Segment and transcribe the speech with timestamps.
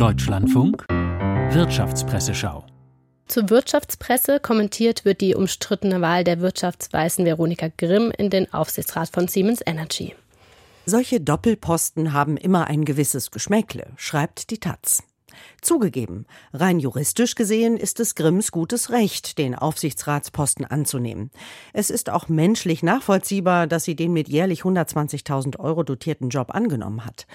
[0.00, 2.64] Deutschlandfunk Wirtschaftspresseschau
[3.26, 9.28] zur Wirtschaftspresse kommentiert wird die umstrittene Wahl der Wirtschaftsweißen Veronika Grimm in den Aufsichtsrat von
[9.28, 10.14] Siemens Energy.
[10.86, 15.02] Solche Doppelposten haben immer ein gewisses Geschmäckle, schreibt die Taz.
[15.62, 21.30] Zugegeben, rein juristisch gesehen ist es Grimms gutes Recht, den Aufsichtsratsposten anzunehmen.
[21.72, 27.04] Es ist auch menschlich nachvollziehbar, dass sie den mit jährlich 120.000 Euro dotierten Job angenommen
[27.04, 27.26] hat.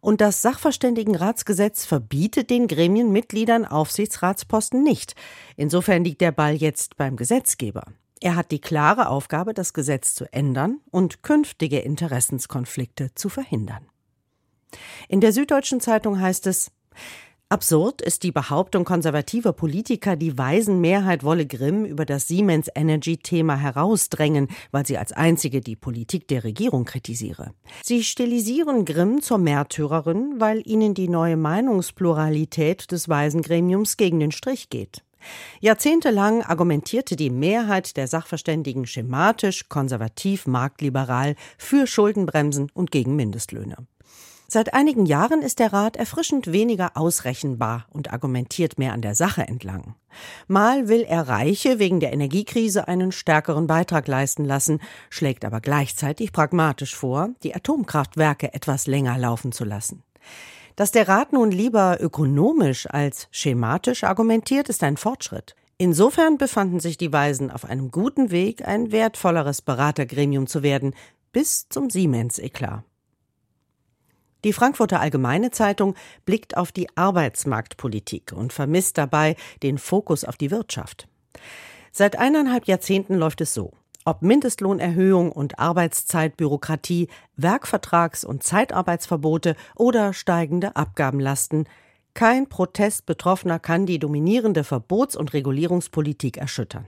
[0.00, 5.14] Und das Sachverständigenratsgesetz verbietet den Gremienmitgliedern Aufsichtsratsposten nicht.
[5.56, 7.84] Insofern liegt der Ball jetzt beim Gesetzgeber.
[8.20, 13.86] Er hat die klare Aufgabe, das Gesetz zu ändern und künftige Interessenskonflikte zu verhindern.
[15.08, 16.70] In der Süddeutschen Zeitung heißt es,
[17.50, 24.48] Absurd ist die Behauptung konservativer Politiker, die Waisenmehrheit wolle Grimm über das Siemens Energy-Thema herausdrängen,
[24.70, 27.54] weil sie als einzige die Politik der Regierung kritisiere.
[27.82, 34.68] Sie stilisieren Grimm zur Märtyrerin, weil ihnen die neue Meinungspluralität des Waisengremiums gegen den Strich
[34.68, 35.02] geht.
[35.60, 43.86] Jahrzehntelang argumentierte die Mehrheit der Sachverständigen schematisch, konservativ, marktliberal für Schuldenbremsen und gegen Mindestlöhne.
[44.50, 49.42] Seit einigen Jahren ist der Rat erfrischend weniger ausrechenbar und argumentiert mehr an der Sache
[49.42, 49.94] entlang.
[50.46, 56.32] Mal will er Reiche wegen der Energiekrise einen stärkeren Beitrag leisten lassen, schlägt aber gleichzeitig
[56.32, 60.02] pragmatisch vor, die Atomkraftwerke etwas länger laufen zu lassen.
[60.76, 65.56] Dass der Rat nun lieber ökonomisch als schematisch argumentiert, ist ein Fortschritt.
[65.76, 70.94] Insofern befanden sich die Weisen auf einem guten Weg, ein wertvolleres Beratergremium zu werden,
[71.32, 72.87] bis zum Siemens-Eklat.
[74.44, 75.94] Die Frankfurter Allgemeine Zeitung
[76.24, 81.08] blickt auf die Arbeitsmarktpolitik und vermisst dabei den Fokus auf die Wirtschaft.
[81.90, 83.72] Seit eineinhalb Jahrzehnten läuft es so.
[84.04, 91.68] Ob Mindestlohnerhöhung und Arbeitszeitbürokratie, Werkvertrags- und Zeitarbeitsverbote oder steigende Abgabenlasten,
[92.14, 96.86] kein Protest Betroffener kann die dominierende Verbots- und Regulierungspolitik erschüttern.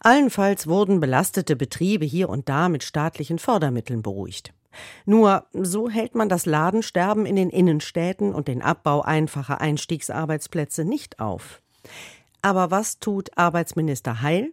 [0.00, 4.52] Allenfalls wurden belastete Betriebe hier und da mit staatlichen Fördermitteln beruhigt.
[5.04, 11.20] Nur so hält man das Ladensterben in den Innenstädten und den Abbau einfacher Einstiegsarbeitsplätze nicht
[11.20, 11.60] auf.
[12.42, 14.52] Aber was tut Arbeitsminister Heil?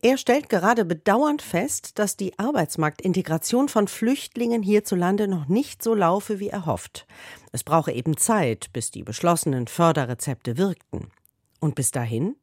[0.00, 6.38] Er stellt gerade bedauernd fest, dass die Arbeitsmarktintegration von Flüchtlingen hierzulande noch nicht so laufe,
[6.38, 7.06] wie er hofft.
[7.50, 11.10] Es brauche eben Zeit, bis die beschlossenen Förderrezepte wirkten.
[11.58, 12.36] Und bis dahin?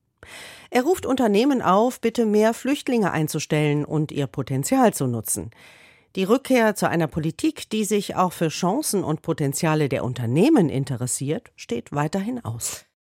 [0.70, 5.52] Er ruft Unternehmen auf, bitte mehr Flüchtlinge einzustellen und ihr Potenzial zu nutzen.
[6.16, 11.52] Die Rückkehr zu einer Politik, die sich auch für Chancen und Potenziale der Unternehmen interessiert,
[11.58, 12.85] steht weiterhin aus.